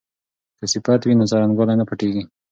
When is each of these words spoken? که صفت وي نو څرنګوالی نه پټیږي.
که 0.59 0.65
صفت 0.73 1.01
وي 1.03 1.13
نو 1.19 1.25
څرنګوالی 1.31 1.75
نه 1.79 1.85
پټیږي. 1.89 2.23